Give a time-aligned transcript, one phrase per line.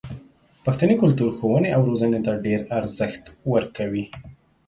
[0.65, 4.05] پښتني کلتور ښوونې او روزنې ته ډېر ارزښت ورکوي.